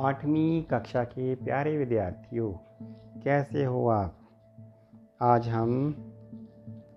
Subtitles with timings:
[0.00, 2.52] आठवीं कक्षा के प्यारे विद्यार्थियों,
[3.20, 4.20] कैसे हो आप?
[5.22, 5.94] आज हम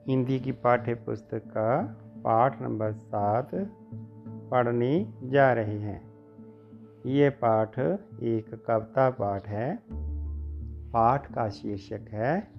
[0.08, 1.82] हिंदी की पाठ्य पुस्तक का
[2.24, 3.50] पाठ नंबर सात
[4.52, 6.14] पढ़ने जा रहे हैं।
[7.06, 9.80] ये पाठ एक कविता पाठ है।
[10.92, 12.52] पाठ का शीर्षक है,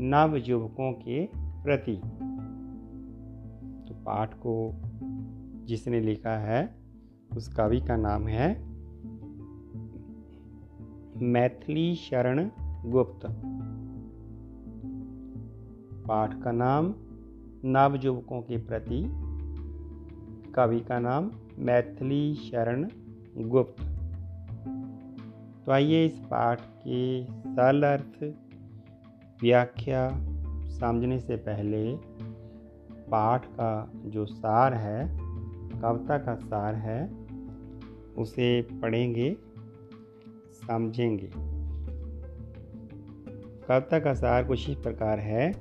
[0.00, 1.96] नव युवकों के प्रति।
[3.88, 4.82] तो पाठ को
[5.64, 6.74] जिसने लिखा है,
[7.36, 8.75] उस कवि का नाम है
[11.22, 12.50] मैथिली शरण
[12.86, 13.26] गुप्त।
[16.08, 16.94] पाठ का नाम
[17.64, 19.02] नव युवकों के प्रति,
[20.52, 22.88] कवि का नाम मैथिली शरण
[23.36, 23.82] गुप्त।
[25.66, 28.34] तो आइए इस पाठ के सरल अर्थ
[29.42, 30.10] व्याख्या
[30.68, 31.96] समझने से पहले
[33.10, 35.18] पाठ का जो सार है,
[35.80, 37.10] कविता का सार है,
[38.18, 39.36] उसे पढ़ेंगे
[40.56, 41.30] समझेंगे।
[43.68, 45.52] कविता का सार कुछ इस प्रकार है।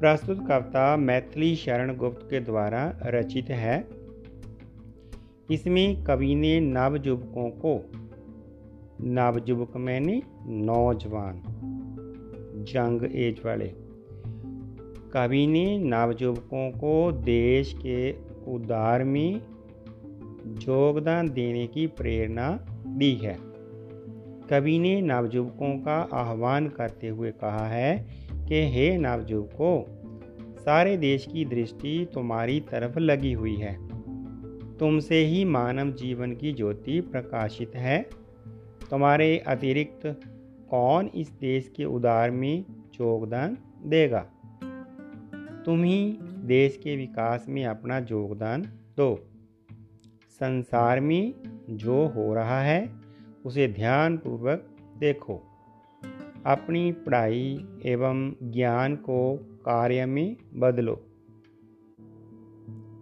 [0.00, 3.88] प्रस्तुत कविता मैथिली शरण गुप्त के द्वारा रचित है।
[5.50, 7.90] इसमें कवि ने नवयुवकों को,
[9.00, 11.42] नवयुवक मैंने नौजवान,
[12.68, 13.72] जंग एज वाले,
[15.12, 18.12] कवि ने नवयुवकों को देश के
[18.52, 19.34] उद्धार में
[20.46, 23.53] योगदान देने की प्रेरणा दी है।
[24.50, 29.86] कवि ने नवजुवकों का आह्वान करते हुए कहा है कि, हे नवजुवको
[30.58, 33.94] सारे देश की दृष्टि तुम्हारी तरफ़ लगी हुई है।
[34.76, 38.06] तुमसे ही मानव जीवन की ज्योति प्रकाशित है।
[38.90, 40.20] तुम्हारे अतिरिक्त
[40.70, 42.64] कौन इस देश के उदार में
[43.00, 44.26] योगदान देगा?
[45.66, 48.62] तुम ही देश के विकास में अपना योगदान
[48.96, 49.28] दो।
[50.30, 51.34] संसार में
[51.70, 53.03] जो हो रहा है
[53.44, 55.42] उसे ध्यानपूर्वक देखो।
[56.46, 60.94] अपनी पढ़ाई एवं ज्ञान को कार्य में बदलो।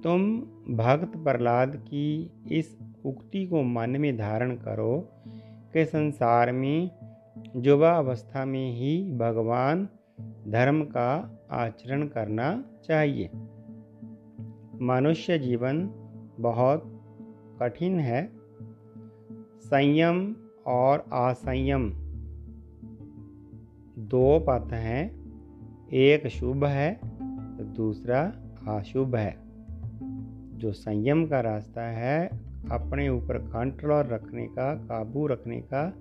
[0.04, 0.40] तुम
[0.76, 5.08] भक्त प्रहलाद की इस उक्ति को मन में धारण करो
[5.72, 6.90] कि संसार में
[7.56, 9.88] युवा अवस्था में ही भगवान
[10.48, 13.30] धर्म का आचरण करना चाहिए।
[14.84, 15.90] मनुष्य जीवन
[16.40, 16.82] बहुत
[17.62, 18.41] कठिन है।
[19.72, 21.90] संयम और असंयम।
[23.98, 25.32] दो पथ हैं,
[25.92, 26.94] एक शुभ है
[27.56, 28.32] तो दूसरा
[28.68, 29.36] अशुभ है।
[30.58, 32.26] जो संयम का रास्ता है,
[32.70, 35.94] अपने ऊपर कंट्रोल रखने का, काबू रखने का,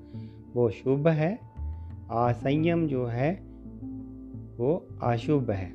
[0.53, 1.39] वो शुभ है।
[2.11, 3.33] असंयम जो है,
[4.57, 5.73] वो अशुभ है।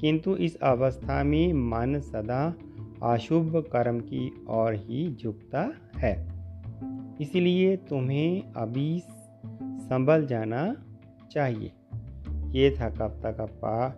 [0.00, 2.54] किंतु इस अवस्था में मन सदा
[3.02, 6.37] अशुभ कर्म की ओर ही झुकता है।
[7.20, 9.02] इसलिए तुम्हें अभी
[9.62, 10.76] संभल जाना
[11.30, 11.72] चाहिए।
[12.28, 13.88] ये था कविता का पा,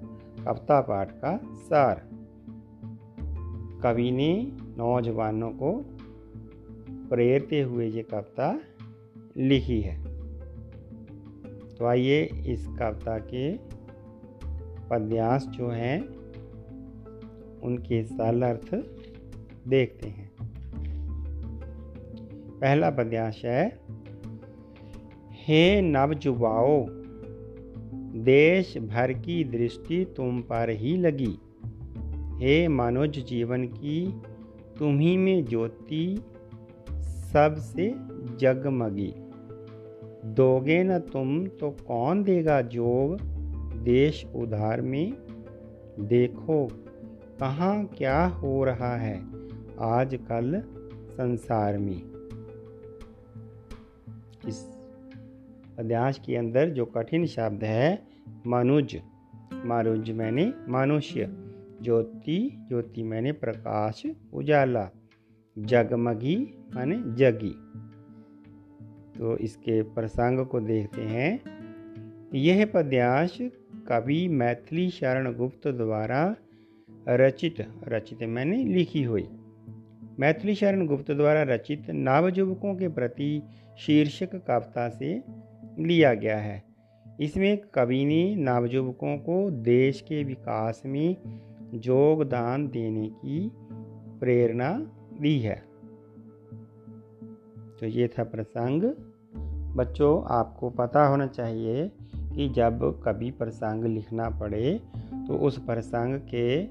[0.44, 2.08] कविता पाठ का सार।
[3.82, 5.72] कवि ने नौजवानों को
[7.08, 8.60] प्रेरते हुए ये कविता
[9.36, 10.04] लिखी है।
[11.76, 13.56] तो आइए इस कविता के
[14.90, 16.00] पद्यांश जो हैं,
[17.60, 18.74] उनके सरल अर्थ
[19.68, 20.29] देखते हैं।
[22.60, 23.80] पहला पद्यांश है
[25.32, 26.86] हे नवजुवाओ,
[28.24, 31.38] देश भर की दृष्टि तुम पर ही लगी।
[32.38, 34.20] हे मनुज जीवन की,
[34.78, 36.24] तुम्ही में ज्योति
[37.32, 37.94] सबसे
[38.36, 39.12] जगमगी।
[40.24, 43.20] दोगे न तुम तो कौन देगा जोग?
[43.84, 45.12] देश उधार में,
[46.00, 46.66] देखो
[47.40, 49.16] कहाँ क्या हो रहा है
[49.80, 50.62] आजकल
[51.10, 52.09] संसार में।
[54.48, 54.78] इस
[55.78, 58.06] अध्यास के अंदर जो कठिन शब्द है,
[58.46, 59.00] मनुज।
[59.66, 61.26] मनुज मैंने मनुष्य।
[61.82, 64.02] ज्योति ज्योति मैंने प्रकाश,
[64.32, 64.90] उजाला।
[65.58, 67.56] जगमगी माने जगी।
[69.18, 71.40] तो इसके प्रसंग को देखते हैं।
[72.34, 73.38] यह पद्यांश
[73.88, 76.36] कवि मैथिली शरण गुप्त द्वारा
[77.08, 79.28] रचित रचित मैंने लिखी हुई।
[80.20, 83.42] मैथिली शरण गुप्त द्वारा रचित नवयुवकों के प्रति
[83.78, 85.22] शीर्षक कविता से
[85.78, 86.62] लिया गया है।
[87.20, 91.16] इसमें कवि ने नवयुवकों को देश के विकास में
[91.74, 93.50] योगदान देने की
[94.20, 94.72] प्रेरणा
[95.20, 95.62] दी है।
[97.80, 98.82] तो ये था प्रसंग।
[99.76, 104.80] बच्चों, आपको पता होना चाहिए कि जब कभी प्रसंग लिखना पड़े
[105.28, 106.62] तो उस प्रसंग के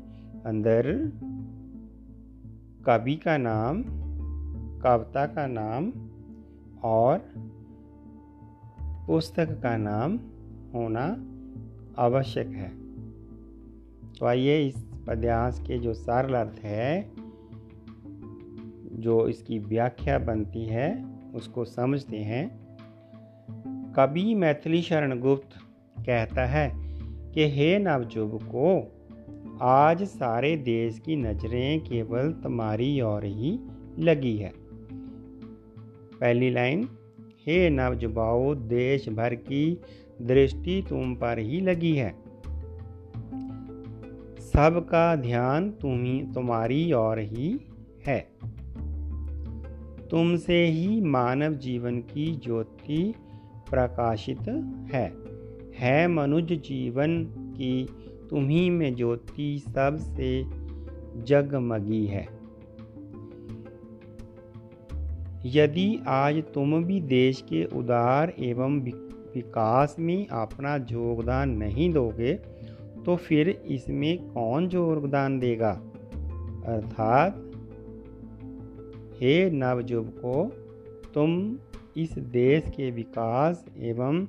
[0.49, 1.11] अंदर
[2.85, 3.83] कवि का नाम,
[4.79, 5.93] कविता का नाम
[6.83, 7.17] और
[9.07, 10.17] पुस्तक का नाम
[10.73, 11.25] होना
[12.01, 12.69] आवश्यक है।
[14.13, 17.11] तो आइए इस पद्यांश के जो सरल अर्थ है,
[19.01, 21.05] जो इसकी व्याख्या बनती है,
[21.35, 22.59] उसको समझते हैं।
[23.93, 25.49] कवि मैथिली शरण गुप्त
[26.05, 26.71] कहता है
[27.31, 28.95] कि, हे नवजुब को
[29.61, 33.59] आज सारे देश की नज़रें केवल तुम्हारी ओर ही
[33.99, 34.53] लगी है।
[36.21, 36.89] पहली लाइन,
[37.47, 39.81] हे नवजुबाओ, देश भर की
[40.21, 42.09] दृष्टि तुम पर ही लगी है।
[44.39, 47.59] सबका ध्यान तुम्ही, तुम्हारी ओर ही
[48.07, 48.29] है।
[50.11, 53.13] तुमसे ही मानव जीवन की ज्योति
[53.69, 54.41] प्रकाशित
[54.93, 55.13] है।
[55.75, 57.23] है मनुज जीवन
[57.57, 57.87] की
[58.29, 60.43] तुम्ही में ज्योति सबसे
[61.23, 62.39] जगमगी है।
[65.45, 68.79] यदि आज तुम भी देश के उदार एवं
[69.35, 72.33] विकास में अपना योगदान नहीं दोगे
[73.05, 75.71] तो फिर इसमें कौन योगदान देगा?
[76.65, 77.35] अर्थात,
[79.21, 80.51] हे नवजुवको
[81.13, 81.57] तुम
[81.97, 84.27] इस देश के विकास एवं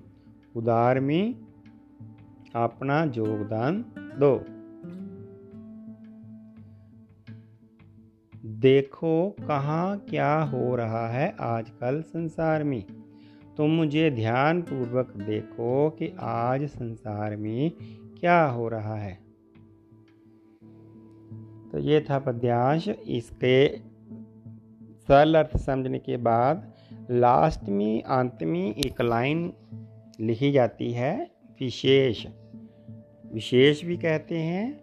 [0.57, 1.35] उदार में
[2.55, 4.45] अपना योगदान दो।
[8.45, 12.85] देखो कहाँ क्या हो रहा है आजकल संसार में।
[13.57, 17.73] तुम मुझे ध्यान पूर्वक देखो कि आज संसार में
[18.21, 19.15] क्या हो रहा है।
[21.73, 23.79] तो ये था पद्यांश। इसके
[24.99, 26.73] सरल अर्थ समझने के बाद
[27.11, 29.53] लास्ट में, अंत में एक लाइन
[30.21, 31.31] लिखी जाती है,
[31.61, 32.27] विशेष।
[33.35, 34.81] विशेष भी कहते हैं,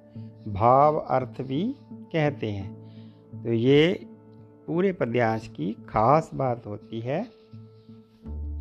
[0.53, 2.73] भाव अर्थ भी कहते हैं।
[3.43, 4.05] तो ये
[4.67, 7.27] पूरे पद्यांश की खास बात होती है।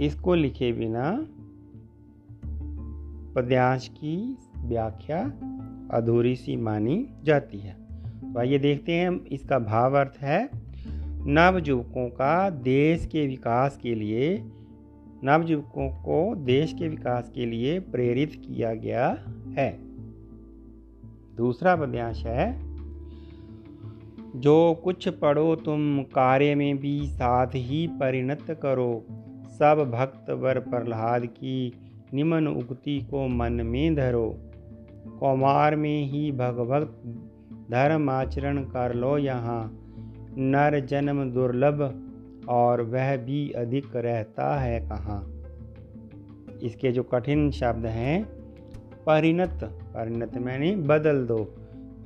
[0.00, 1.26] इसको लिखे बिना
[3.34, 5.32] पद्यांश की व्याख्या
[5.90, 7.76] अधूरी सी मानी जाती है।
[8.32, 10.50] तो आइए देखते हैं, इसका भाव अर्थ है,
[11.26, 14.44] नवयुवकों का देश के विकास के लिए,
[15.24, 19.24] नवयुवकों को देश के विकास के लिए प्रेरित किया गया
[19.58, 19.78] है।
[21.36, 22.66] दूसरा पद्यांश है,
[24.36, 29.04] जो कुछ पढ़ो तुम कार्य में भी साथ ही परिणत करो।
[29.58, 31.72] सब भक्त वर प्रहलाद की
[32.14, 34.38] निमन उक्ति को मन में धरो।
[35.20, 37.02] कौमार में ही भगवत
[37.70, 39.78] धर्म आचरण कर लो यहाँ।
[40.38, 42.10] नर जन्म दुर्लभ
[42.48, 45.42] और वह भी अधिक रहता है कहाँ?
[46.62, 48.35] इसके जो कठिन शब्द हैं
[49.06, 51.38] परिणत परिणत मैंने बदल दो।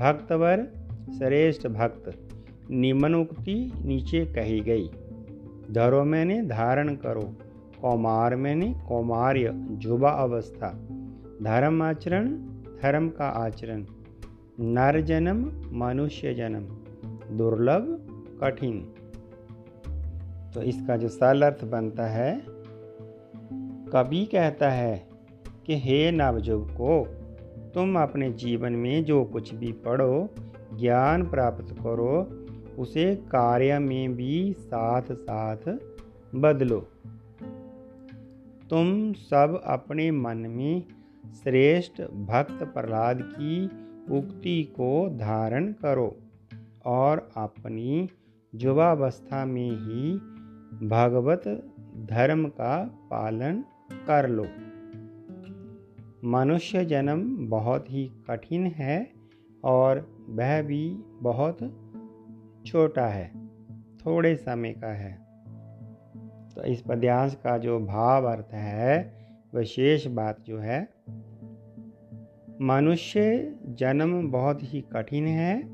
[0.00, 0.68] भक्तवर
[1.18, 2.18] श्रेष्ठ भक्त
[2.70, 4.90] निम्नोक्ति नीचे कही गई।
[5.70, 7.34] धरो मैंने धारण करो,
[7.80, 10.68] कौमार मैंने कौमार्य, जुबा अवस्था।
[11.42, 12.28] धर्म आचरण,
[12.82, 13.84] धर्म का आचरण।
[14.60, 16.64] नर जन्म, मनुष्य जन्म,
[17.36, 18.06] दुर्लभ,
[18.42, 18.92] कठिन।
[20.54, 22.42] तो इसका जो सरल अर्थ बनता है,
[23.92, 25.09] कवि कहता है
[25.70, 27.04] कि हे नवजुग को,
[27.74, 30.28] तुम अपने जीवन में जो कुछ भी पढ़ो,
[30.74, 32.22] ज्ञान प्राप्त करो,
[32.78, 35.56] उसे कार्य में भी साथ साथ
[36.34, 36.80] बदलो।
[38.70, 40.82] तुम सब अपने मन में
[41.42, 43.64] श्रेष्ठ भक्त प्रहलाद की
[44.18, 46.16] उक्ति को धारण करो
[46.84, 48.08] और अपनी
[48.54, 50.14] युवावस्था में ही
[50.88, 51.42] भगवत
[51.96, 53.64] धर्म का पालन
[54.06, 54.46] कर लो।
[56.24, 59.12] मनुष्य जन्म बहुत ही कठिन है
[59.64, 61.58] और वह भी बहुत
[62.66, 63.48] छोटा है,
[63.98, 65.12] थोड़े समय का है।
[66.54, 69.18] तो इस पद्यांश का जो भाव अर्थ है,
[69.54, 70.94] विशेष बात जो है,
[72.60, 75.70] मनुष्य जन्म बहुत ही कठिन है,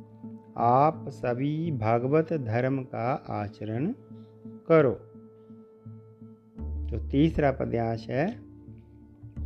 [0.57, 3.93] आप सभी भागवत धर्म का आचरण
[4.69, 4.93] करो।
[6.91, 8.46] तो तीसरा पद्यांश है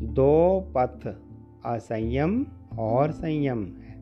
[0.02, 1.14] दो पथ
[1.66, 2.46] असंयम
[2.78, 4.00] और संयम है।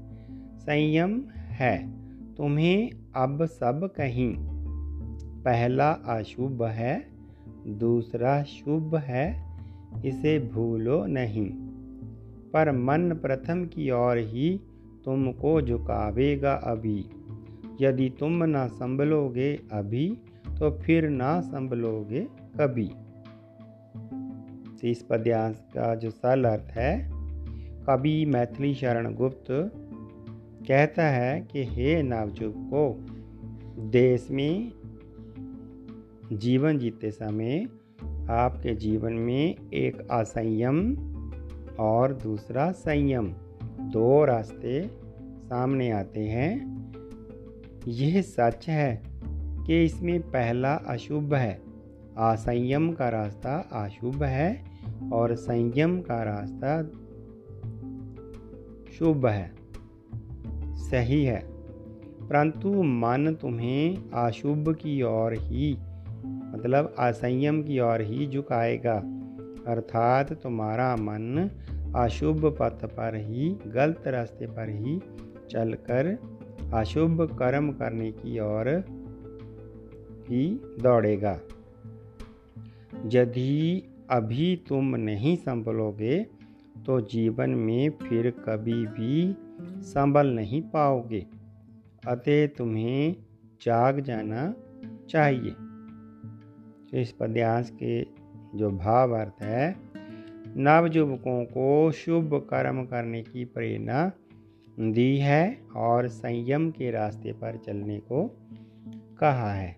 [0.58, 1.98] संयम है।
[2.34, 4.34] तुम्हें अब सब कहीं।
[5.42, 7.08] पहला अशुभ है,
[7.66, 9.56] दूसरा शुभ है,
[10.04, 11.50] इसे भूलो नहीं।
[12.52, 14.60] पर मन प्रथम की ओर ही
[15.04, 17.04] तुमको झुकावेगा अभी।
[17.80, 20.18] यदि तुम ना संभलोगे अभी
[20.60, 22.20] तो फिर ना संभलोगे
[22.60, 22.90] कभी।
[24.84, 27.10] इस पद्यांश का जो सरल अर्थ है,
[27.86, 29.46] कवि मैथिली शरण गुप्त
[30.68, 33.06] कहता है कि हे नवजुग को,
[33.88, 34.72] देश में
[36.32, 37.68] जीवन जीते समय
[38.30, 40.96] आपके जीवन में एक असंयम
[41.80, 43.28] और दूसरा संयम,
[43.80, 44.90] दो रास्ते
[45.44, 46.78] सामने आते हैं।
[47.88, 49.02] यह सच है
[49.66, 51.60] कि इसमें पहला अशुभ है,
[52.18, 54.67] असंयम का रास्ता अशुभ है
[55.12, 56.82] और संयम का रास्ता
[58.92, 59.52] शुभ है,
[60.76, 61.58] सही है।
[62.28, 65.78] परंतु मन तुम्हें अशुभ की ओर ही
[66.26, 68.96] मतलब असंयम की ओर ही झुकाएगा।
[69.66, 71.50] अर्थात तुम्हारा मन
[71.96, 75.00] अशुभ पथ पर ही, गलत रास्ते पर ही
[75.50, 76.18] चलकर
[76.74, 78.84] अशुभ कर्म करने की ओर
[80.28, 81.40] ही दौड़ेगा।
[83.06, 86.26] यदि अभी तुम नहीं संभलोगे
[86.86, 89.36] तो जीवन में फिर कभी भी
[89.82, 91.26] संभल नहीं पाओगे।
[92.06, 93.16] अतः तुम्हें
[93.62, 94.54] जाग जाना
[95.10, 95.50] चाहिए।
[96.90, 98.02] तो इस पद्यांश के
[98.58, 99.76] जो भाव अर्थ है
[100.56, 104.12] नवजुवकों को शुभ कर्म करने की प्रेरणा
[104.80, 108.36] दी है और संयम के रास्ते पर चलने को
[109.18, 109.76] कहा है।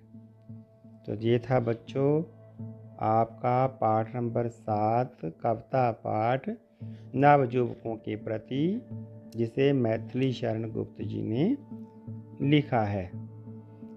[1.06, 2.22] तो ये था बच्चों
[3.02, 6.50] आपका पाठ नंबर सात, कविता पाठ
[7.14, 8.82] नवजुवकों के प्रति,
[9.36, 11.56] जिसे मैथिली शरण गुप्त जी ने
[12.50, 13.10] लिखा है।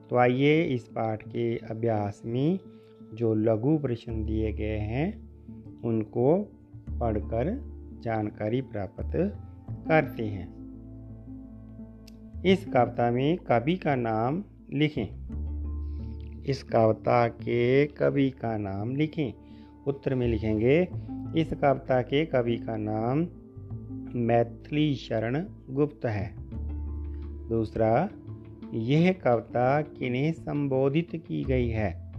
[0.09, 2.59] तो आइए इस पाठ के अभ्यास में
[3.13, 5.29] जो लघु प्रश्न दिए गए हैं,
[5.81, 6.43] उनको
[6.99, 9.39] पढ़कर जानकारी प्राप्त
[9.87, 10.63] करते हैं।
[12.45, 14.43] इस कविता में कवि का नाम
[14.73, 15.23] लिखें।
[16.45, 19.33] इस कविता के कवि का नाम लिखें।
[19.87, 20.87] उत्तर में लिखेंगे,
[21.41, 23.27] इस कविता के कवि का नाम
[24.19, 26.35] मैथिली शरण गुप्त है।
[27.49, 28.09] दूसरा,
[28.73, 32.13] यह कविता किन्हें संबोधित की गई है?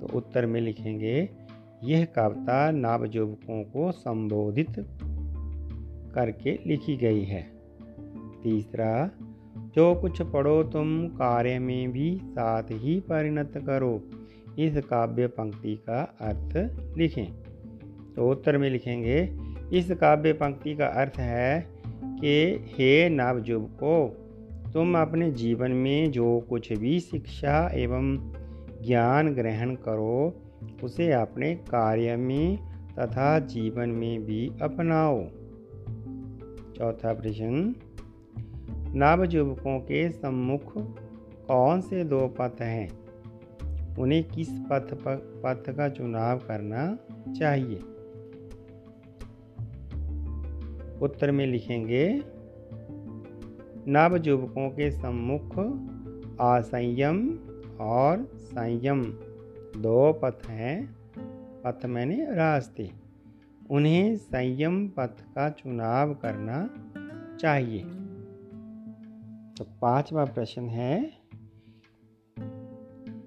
[0.00, 1.28] तो उत्तर में लिखेंगे,
[1.84, 4.70] यह कविता नवजुवकों को संबोधित
[6.14, 7.50] करके लिखी गई है।
[8.42, 9.10] तीसरा
[9.78, 14.02] जो कुछ पढ़ो तुम कार्य में भी साथ ही परिणत करो।
[14.58, 16.56] इस काव्य पंक्ति का अर्थ
[16.98, 17.26] लिखें।
[18.16, 19.32] तो उत्तर में लिखेंगे,
[19.72, 21.68] इस काव्य पंक्ति का अर्थ है
[22.04, 24.16] कि हे नवजुवको
[24.74, 28.32] तुम अपने जीवन में जो कुछ भी शिक्षा एवं
[28.86, 30.40] ज्ञान ग्रहण करो,
[30.82, 32.58] उसे अपने कार्य में
[32.98, 35.24] तथा जीवन में भी अपनाओ।
[36.78, 37.74] चौथा प्रश्न
[38.94, 40.72] नवजुवकों के सम्मुख
[41.46, 42.98] कौन से दो पथ हैं?
[43.98, 44.94] उन्हें किस पथ
[45.44, 46.98] पथ का चुनाव करना
[47.32, 47.78] चाहिए?
[51.02, 52.22] उत्तर में लिखेंगे
[53.88, 55.58] नवजुवकों के सम्मुख
[56.40, 57.38] असंयम
[57.80, 59.04] और संयम।
[59.76, 60.96] दो पथ हैं,
[61.64, 62.90] पथ मैंने रास्ते।
[63.70, 66.70] उन्हें संयम पथ का चुनाव करना
[67.40, 67.84] चाहिए।
[69.58, 71.04] तो पांचवा प्रश्न है,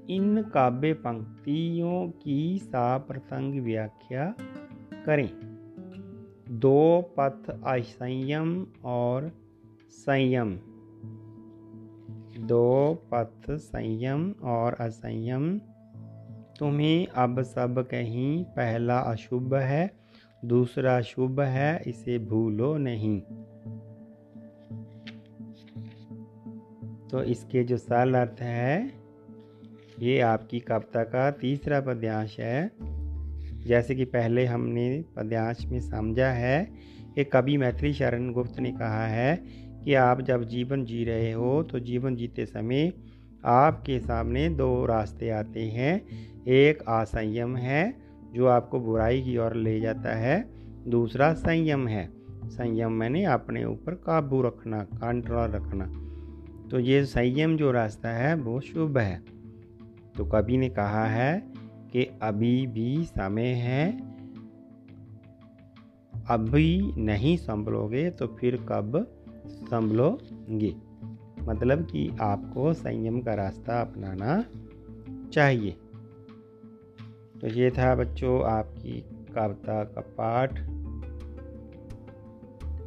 [0.10, 4.36] इन काव्य पंक्तियों की साप्रसंग व्याख्या
[5.06, 5.30] करें।
[6.50, 9.32] दो पथ असंयम और
[9.90, 10.56] संयम।
[12.48, 15.60] दो पथ संयम और असंयम।
[16.60, 19.92] तुम्हें अब सब कहीं, पहला अशुभ है,
[20.46, 23.22] दूसरा शुभ है, इसे भूलो नहीं।
[27.12, 28.92] तो इसके जो सरल अर्थ है,
[30.00, 32.72] ये आपकी कविता का तीसरा पद्यांश है।
[33.68, 36.72] जैसे कि पहले हमने पद्यांश में समझा है
[37.16, 39.44] कि कवि मैथिली शरण गुप्त ने कहा है
[39.86, 42.94] कि आप जब जीवन जी रहे हो तो जीवन जीते समय
[43.46, 46.02] आपके सामने दो रास्ते आते हैं।
[46.48, 47.94] एक असंयम है,
[48.34, 50.50] जो आपको बुराई की ओर ले जाता है।
[50.88, 52.10] दूसरा संयम है।
[52.46, 56.01] संयम मैंने अपने ऊपर काबू रखना कंट्रोल रखना।
[56.72, 59.24] तो ये संयम जो रास्ता है, वो शुभ है।
[60.18, 61.44] तो कवि ने कहा है
[61.92, 64.12] कि अभी भी समय है,
[66.28, 69.08] अभी नहीं संभलोगे तो फिर कब
[69.48, 70.76] संभलोगे?
[71.44, 74.46] मतलब कि आपको संयम का रास्ता अपनाना
[75.34, 75.72] चाहिए।
[77.42, 79.02] तो ये था बच्चों आपकी
[79.36, 80.60] कविता का पाठ।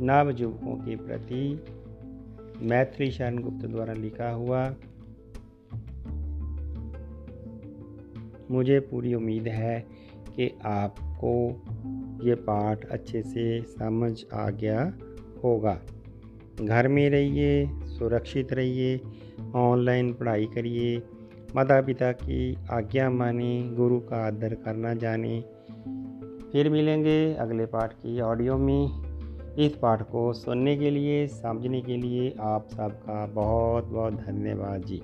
[0.01, 1.65] नवजुवकों के प्रति
[2.65, 4.75] मैत्री शरण गुप्त द्वारा लिखा हुआ,
[8.51, 9.87] मुझे पूरी उम्मीद है
[10.37, 11.63] कि आपको
[12.29, 14.95] ये पाठ अच्छे से समझ आ गया
[15.45, 15.81] होगा।
[16.61, 19.01] घर में रहिए, सुरक्षित रहिए,
[19.55, 21.03] ऑनलाइन पढ़ाई करिए
[21.57, 25.41] माता पिता की आज्ञा माने, गुरु का आदर करना जाने।
[26.53, 29.04] फिर मिलेंगे अगले पाठ की ऑडियो में।
[29.59, 35.03] इस पाठ को सुनने के लिए, समझने के लिए आप सबका बहुत बहुत धन्यवाद जी।